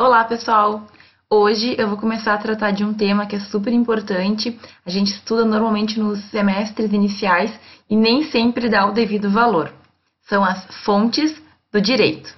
[0.00, 0.86] Olá, pessoal!
[1.28, 4.56] Hoje eu vou começar a tratar de um tema que é super importante.
[4.86, 7.52] A gente estuda normalmente nos semestres iniciais
[7.90, 9.72] e nem sempre dá o devido valor.
[10.28, 11.42] São as fontes
[11.72, 12.32] do direito.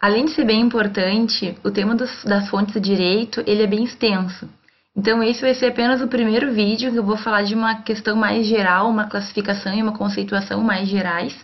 [0.00, 4.48] Além de ser bem importante, o tema das fontes do direito ele é bem extenso.
[4.94, 8.14] Então, esse vai ser apenas o primeiro vídeo que eu vou falar de uma questão
[8.14, 11.34] mais geral, uma classificação e uma conceituação mais gerais.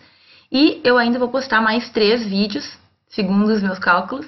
[0.52, 4.26] E eu ainda vou postar mais três vídeos, segundo os meus cálculos,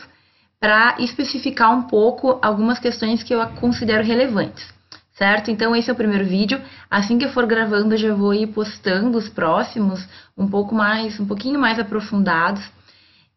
[0.59, 4.67] para especificar um pouco algumas questões que eu considero relevantes,
[5.13, 5.51] certo?
[5.51, 6.61] Então, esse é o primeiro vídeo.
[6.91, 10.07] Assim que eu for gravando, eu já vou ir postando os próximos,
[10.37, 12.63] um pouco mais, um pouquinho mais aprofundados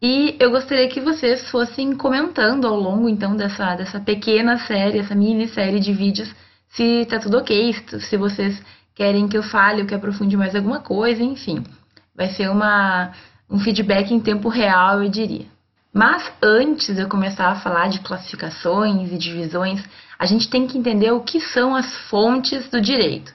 [0.06, 5.14] e eu gostaria que vocês fossem comentando ao longo, então, dessa, dessa pequena série, essa
[5.14, 6.30] mini série de vídeos,
[6.68, 8.62] se tá tudo ok, se vocês
[8.94, 11.64] querem que eu fale ou que aprofunde mais alguma coisa, enfim.
[12.14, 13.12] Vai ser uma,
[13.48, 15.46] um feedback em tempo real, eu diria.
[15.90, 19.82] Mas antes de eu começar a falar de classificações e divisões,
[20.18, 23.32] a gente tem que entender o que são as fontes do direito.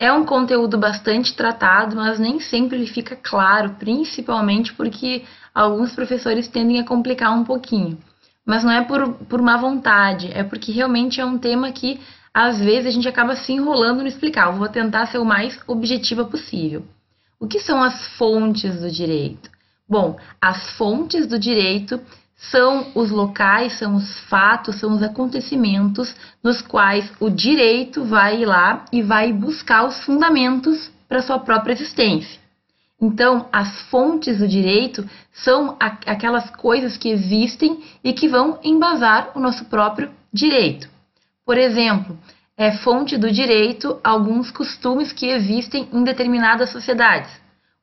[0.00, 6.48] É um conteúdo bastante tratado, mas nem sempre ele fica claro, principalmente porque alguns professores
[6.48, 7.98] tendem a complicar um pouquinho.
[8.46, 12.00] Mas não é por, por má vontade, é porque realmente é um tema que
[12.32, 14.46] às vezes a gente acaba se enrolando no explicar.
[14.46, 16.82] Eu vou tentar ser o mais objetiva possível.
[17.38, 19.50] O que são as fontes do direito?
[19.86, 22.00] Bom, as fontes do direito
[22.40, 28.86] são os locais, são os fatos, são os acontecimentos nos quais o direito vai lá
[28.90, 32.40] e vai buscar os fundamentos para sua própria existência.
[33.00, 39.40] Então, as fontes do direito são aquelas coisas que existem e que vão embasar o
[39.40, 40.88] nosso próprio direito.
[41.44, 42.18] Por exemplo,
[42.56, 47.30] é fonte do direito alguns costumes que existem em determinadas sociedades.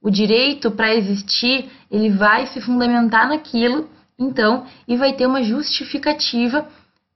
[0.01, 6.67] O direito, para existir, ele vai se fundamentar naquilo, então, e vai ter uma justificativa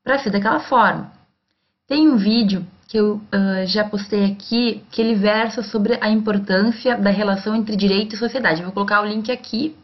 [0.04, 1.12] para ser daquela forma.
[1.88, 6.98] Tem um vídeo que eu uh, já postei aqui, que ele versa sobre a importância
[6.98, 8.60] da relação entre direito e sociedade.
[8.60, 9.76] Eu vou colocar o link aqui,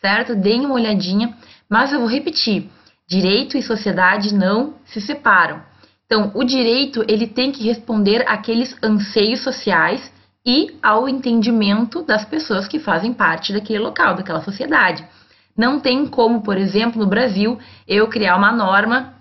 [0.00, 0.34] certo?
[0.34, 1.36] Deem uma olhadinha,
[1.68, 2.70] mas eu vou repetir:
[3.06, 5.62] direito e sociedade não se separam.
[6.06, 10.12] Então, o direito ele tem que responder àqueles anseios sociais
[10.44, 15.04] e ao entendimento das pessoas que fazem parte daquele local, daquela sociedade.
[15.56, 19.14] Não tem como, por exemplo, no Brasil, eu criar uma norma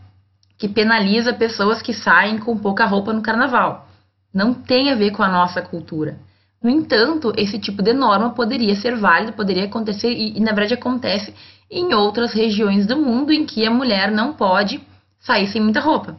[0.58, 3.88] que penaliza pessoas que saem com pouca roupa no carnaval.
[4.34, 6.18] Não tem a ver com a nossa cultura.
[6.62, 10.74] No entanto, esse tipo de norma poderia ser válido, poderia acontecer, e, e na verdade
[10.74, 11.34] acontece
[11.70, 14.82] em outras regiões do mundo em que a mulher não pode
[15.20, 16.16] sair sem muita roupa,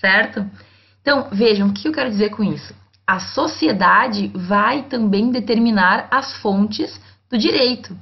[0.00, 0.46] certo?
[1.02, 2.74] Então, vejam, o que eu quero dizer com isso?
[3.06, 7.96] A sociedade vai também determinar as fontes do direito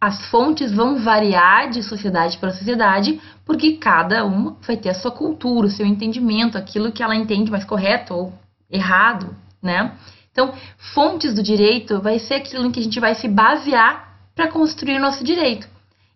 [0.00, 5.10] as fontes vão variar de sociedade para sociedade, porque cada uma vai ter a sua
[5.10, 8.32] cultura, o seu entendimento, aquilo que ela entende mais correto ou
[8.70, 9.92] errado, né?
[10.32, 10.54] Então,
[10.94, 14.98] fontes do direito vai ser aquilo em que a gente vai se basear para construir
[14.98, 15.68] nosso direito.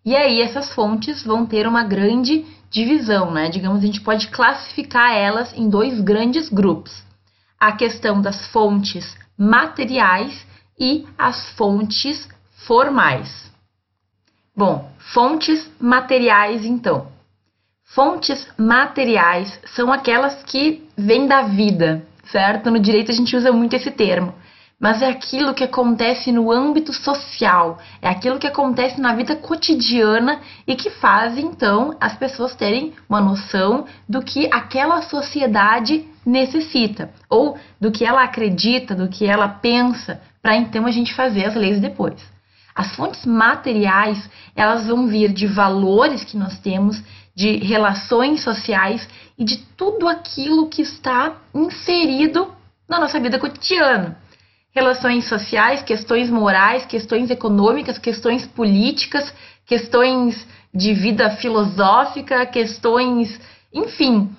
[0.02, 3.50] E aí essas fontes vão ter uma grande divisão, né?
[3.50, 7.02] Digamos, a gente pode classificar elas em dois grandes grupos.
[7.60, 10.46] A questão das fontes materiais
[10.78, 12.28] e as fontes
[12.66, 13.53] formais.
[14.56, 17.08] Bom, fontes materiais então.
[17.82, 22.70] Fontes materiais são aquelas que vêm da vida, certo?
[22.70, 24.32] No direito a gente usa muito esse termo.
[24.78, 30.40] Mas é aquilo que acontece no âmbito social, é aquilo que acontece na vida cotidiana
[30.68, 37.58] e que faz então as pessoas terem uma noção do que aquela sociedade necessita, ou
[37.80, 41.80] do que ela acredita, do que ela pensa, para então a gente fazer as leis
[41.80, 42.33] depois.
[42.74, 47.00] As fontes materiais, elas vão vir de valores que nós temos,
[47.34, 49.08] de relações sociais
[49.38, 52.52] e de tudo aquilo que está inserido
[52.88, 54.18] na nossa vida cotidiana.
[54.74, 59.32] Relações sociais, questões morais, questões econômicas, questões políticas,
[59.64, 63.40] questões de vida filosófica, questões,
[63.72, 64.30] enfim,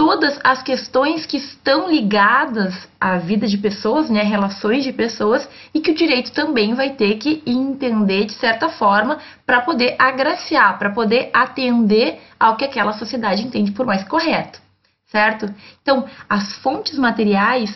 [0.00, 5.80] todas as questões que estão ligadas à vida de pessoas, né, relações de pessoas, e
[5.82, 10.88] que o direito também vai ter que entender de certa forma para poder agraciar, para
[10.88, 14.58] poder atender ao que aquela sociedade entende por mais correto,
[15.04, 15.54] certo?
[15.82, 17.70] Então, as fontes materiais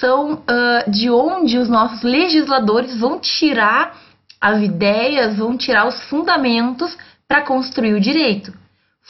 [0.00, 3.96] são uh, de onde os nossos legisladores vão tirar
[4.40, 6.98] as ideias, vão tirar os fundamentos
[7.28, 8.52] para construir o direito.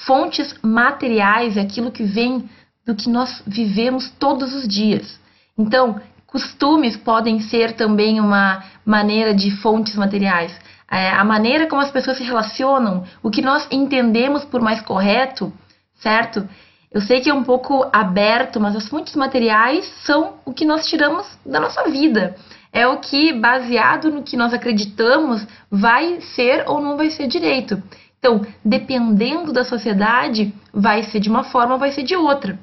[0.07, 2.49] Fontes materiais é aquilo que vem
[2.87, 5.21] do que nós vivemos todos os dias.
[5.59, 10.57] Então, costumes podem ser também uma maneira de fontes materiais.
[10.91, 15.53] É, a maneira como as pessoas se relacionam, o que nós entendemos por mais correto,
[15.97, 16.49] certo?
[16.91, 20.87] Eu sei que é um pouco aberto, mas as fontes materiais são o que nós
[20.87, 22.37] tiramos da nossa vida.
[22.73, 27.83] É o que, baseado no que nós acreditamos, vai ser ou não vai ser direito.
[28.19, 32.59] Então, dependendo da sociedade, vai ser de uma forma vai ser de outra.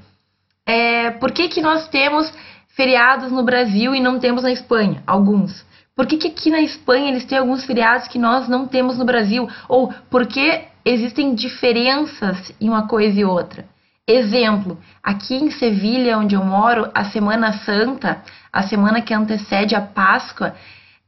[0.65, 2.31] É, por que, que nós temos
[2.75, 5.01] feriados no Brasil e não temos na Espanha?
[5.07, 5.65] Alguns.
[5.95, 9.05] Por que, que aqui na Espanha eles têm alguns feriados que nós não temos no
[9.05, 9.47] Brasil?
[9.69, 13.65] Ou por que existem diferenças em uma coisa e outra?
[14.07, 18.21] Exemplo, aqui em Sevilha, onde eu moro, a Semana Santa,
[18.51, 20.53] a semana que antecede a Páscoa,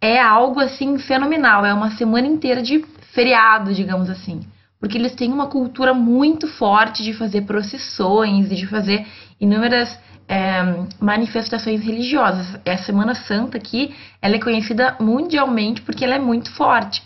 [0.01, 1.65] é algo assim fenomenal.
[1.65, 2.79] É uma semana inteira de
[3.13, 4.41] feriado, digamos assim.
[4.79, 9.05] Porque eles têm uma cultura muito forte de fazer procissões e de fazer
[9.39, 10.61] inúmeras é,
[10.99, 12.59] manifestações religiosas.
[12.65, 17.01] A Semana Santa aqui, ela é conhecida mundialmente porque ela é muito forte.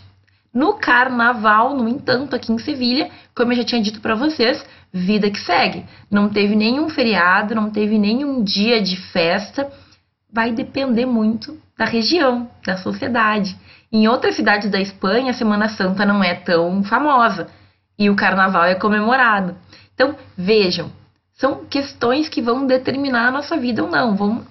[0.52, 4.62] No carnaval, no entanto, aqui em Sevilha, como eu já tinha dito para vocês,
[4.92, 5.86] vida que segue.
[6.10, 9.72] Não teve nenhum feriado, não teve nenhum dia de festa.
[10.30, 13.56] Vai depender muito da região, da sociedade.
[13.92, 17.48] Em outras cidades da Espanha, a Semana Santa não é tão famosa
[17.98, 19.54] e o carnaval é comemorado.
[19.94, 20.90] Então, vejam,
[21.34, 24.46] são questões que vão determinar a nossa vida ou não, vão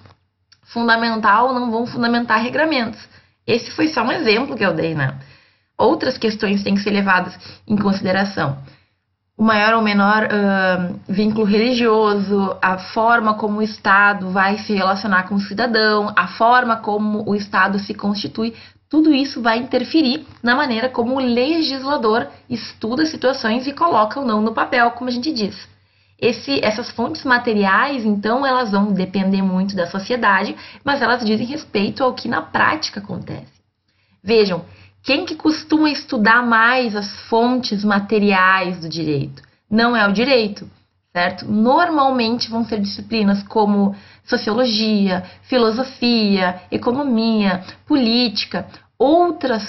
[0.62, 3.08] fundamentar ou não vão fundamentar regramentos.
[3.44, 5.18] Esse foi só um exemplo que eu dei, né?
[5.76, 7.36] Outras questões têm que ser levadas
[7.66, 8.62] em consideração
[9.36, 15.24] o maior ou menor uh, vínculo religioso, a forma como o Estado vai se relacionar
[15.24, 18.54] com o cidadão, a forma como o Estado se constitui,
[18.92, 24.42] tudo isso vai interferir na maneira como o legislador estuda situações e coloca ou não
[24.42, 25.66] no papel, como a gente diz.
[26.20, 30.54] Esse, essas fontes materiais, então, elas vão depender muito da sociedade,
[30.84, 33.50] mas elas dizem respeito ao que na prática acontece.
[34.22, 34.62] Vejam,
[35.02, 39.42] quem que costuma estudar mais as fontes materiais do direito?
[39.70, 40.68] Não é o direito,
[41.12, 41.46] certo?
[41.46, 43.94] Normalmente vão ser disciplinas como
[44.24, 48.66] sociologia, filosofia, economia, política,
[49.02, 49.64] outras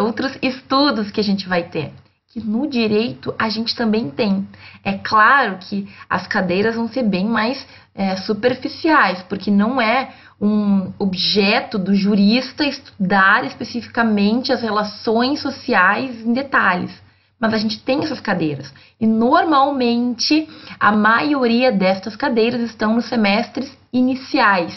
[0.00, 1.90] outros estudos que a gente vai ter.
[2.28, 4.46] Que no direito a gente também tem.
[4.84, 10.92] É claro que as cadeiras vão ser bem mais é, superficiais, porque não é um
[10.98, 16.92] objeto do jurista estudar especificamente as relações sociais em detalhes.
[17.40, 18.72] Mas a gente tem essas cadeiras.
[19.00, 20.46] E normalmente
[20.78, 24.74] a maioria destas cadeiras estão nos semestres iniciais.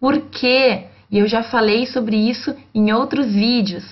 [0.00, 0.86] Por quê?
[1.10, 3.84] E eu já falei sobre isso em outros vídeos.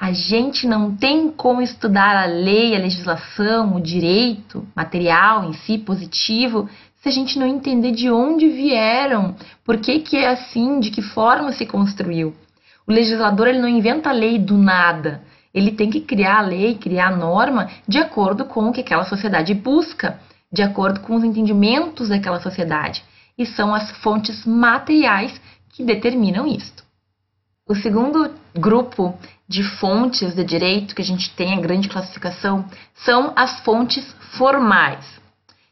[0.00, 5.78] A gente não tem como estudar a lei, a legislação, o direito material em si,
[5.78, 6.68] positivo,
[7.00, 11.02] se a gente não entender de onde vieram, por que, que é assim, de que
[11.02, 12.34] forma se construiu.
[12.86, 15.22] O legislador ele não inventa a lei do nada.
[15.52, 19.04] Ele tem que criar a lei, criar a norma de acordo com o que aquela
[19.04, 20.18] sociedade busca,
[20.52, 23.04] de acordo com os entendimentos daquela sociedade.
[23.36, 25.40] E são as fontes materiais
[25.78, 26.82] que determinam isto.
[27.64, 29.16] O segundo grupo
[29.46, 32.64] de fontes de direito que a gente tem, a grande classificação,
[32.96, 34.04] são as fontes
[34.36, 35.06] formais.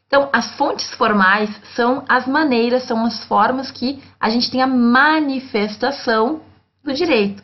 [0.07, 4.67] Então, as fontes formais são as maneiras, são as formas que a gente tem a
[4.67, 6.39] manifestação
[6.81, 7.43] do direito.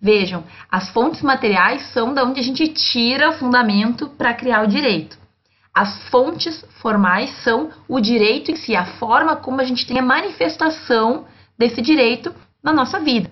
[0.00, 4.68] Vejam, as fontes materiais são da onde a gente tira o fundamento para criar o
[4.68, 5.18] direito.
[5.74, 10.02] As fontes formais são o direito em si, a forma como a gente tem a
[10.02, 11.26] manifestação
[11.58, 13.30] desse direito na nossa vida.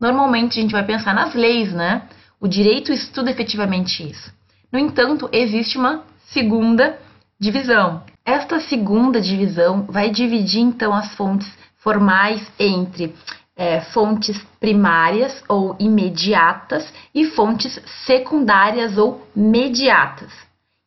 [0.00, 2.08] Normalmente a gente vai pensar nas leis, né?
[2.40, 4.32] O direito estuda efetivamente isso.
[4.72, 6.98] No entanto, existe uma segunda
[7.38, 13.14] divisão, esta segunda divisão vai dividir então as fontes formais entre
[13.54, 20.32] é, fontes primárias ou imediatas e fontes secundárias ou mediatas.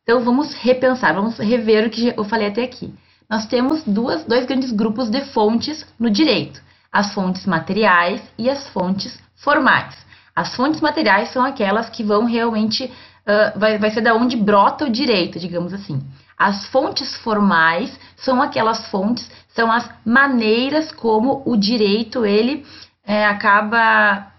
[0.02, 2.92] Então vamos repensar, vamos rever o que eu falei até aqui.
[3.30, 6.60] Nós temos duas, dois grandes grupos de fontes no direito:
[6.92, 9.94] as fontes materiais e as fontes formais.
[10.34, 14.84] As fontes materiais são aquelas que vão realmente, uh, vai, vai ser da onde brota
[14.84, 16.00] o direito, digamos assim.
[16.38, 22.64] As fontes formais são aquelas fontes, são as maneiras como o direito ele
[23.04, 24.30] é, acaba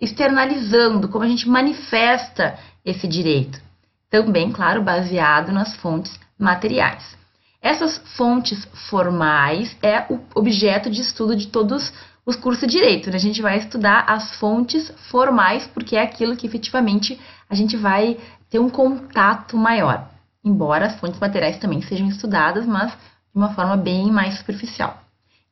[0.00, 3.60] externalizando, como a gente manifesta esse direito.
[4.08, 7.18] Também, claro, baseado nas fontes materiais.
[7.60, 11.92] Essas fontes formais é o objeto de estudo de todos
[12.24, 13.10] os cursos de direito.
[13.10, 13.16] Né?
[13.16, 18.16] A gente vai estudar as fontes formais, porque é aquilo que efetivamente a gente vai
[18.48, 20.08] ter um contato maior
[20.48, 22.96] embora as fontes materiais também sejam estudadas, mas de
[23.34, 25.02] uma forma bem mais superficial.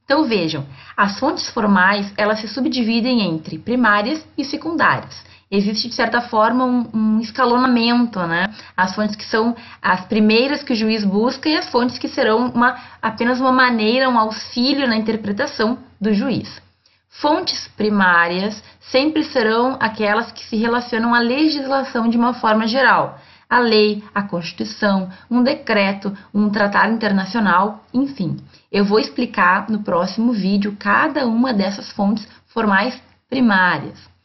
[0.04, 0.64] Então vejam,
[0.96, 5.24] as fontes formais elas se subdividem entre primárias e secundárias.
[5.48, 8.52] Existe de certa forma um, um, escalonamento, né?
[8.76, 12.48] As fontes que são as primeiras que o juiz busca e as fontes que serão
[12.48, 16.60] uma, apenas uma maneira, um auxílio na interpretação do juiz.
[17.08, 23.60] Fontes primárias sempre serão aquelas que se relacionam à legislação de uma forma geral, a
[23.60, 28.36] lei, a Constituição, um decreto, um tratado internacional, enfim.
[28.70, 33.00] Eu vou explicar no próximo vídeo cada uma dessas fontes formais
[33.30, 34.15] primárias.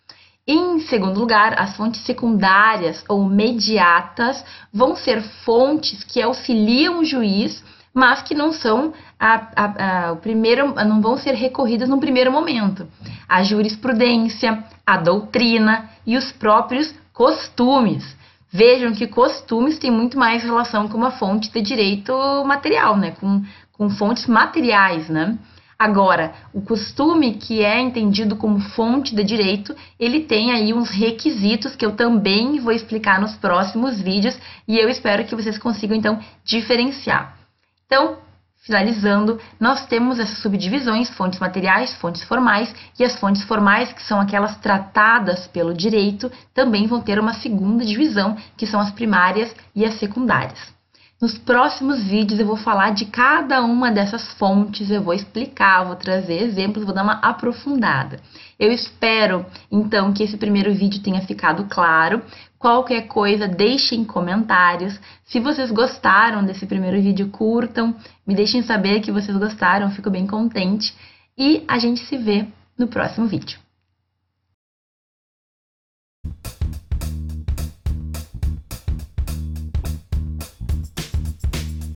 [0.53, 4.43] Em segundo lugar, as fontes secundárias ou mediatas
[4.74, 10.17] vão ser fontes que auxiliam o juiz, mas que não são a, a, a, o
[10.17, 12.86] primeiro, não vão ser recorridas no primeiro momento.
[13.29, 18.03] A jurisprudência, a doutrina e os próprios costumes.
[18.51, 22.12] Vejam que costumes têm muito mais relação com uma fonte de direito
[22.43, 23.12] material, né?
[23.12, 23.41] Com,
[23.72, 25.38] com fontes materiais, né?
[25.81, 31.75] Agora, o costume que é entendido como fonte de direito, ele tem aí uns requisitos
[31.75, 36.19] que eu também vou explicar nos próximos vídeos e eu espero que vocês consigam então
[36.45, 37.35] diferenciar.
[37.88, 38.19] Então,
[38.63, 44.21] Finalizando, nós temos essas subdivisões, fontes materiais, fontes formais, e as fontes formais, que são
[44.21, 49.83] aquelas tratadas pelo direito, também vão ter uma segunda divisão, que são as primárias e
[49.83, 50.59] as secundárias.
[51.22, 55.96] Nos próximos vídeos eu vou falar de cada uma dessas fontes, eu vou explicar, vou
[55.96, 58.20] trazer exemplos, vou dar uma aprofundada.
[58.60, 62.24] Eu espero, então, que esse primeiro vídeo tenha ficado claro.
[62.58, 65.00] Qualquer coisa, deixem comentários.
[65.24, 70.25] Se vocês gostaram desse primeiro vídeo, curtam, me deixem saber que vocês gostaram, fico bem
[70.25, 70.92] contente.
[71.38, 73.60] E a gente se vê no próximo vídeo.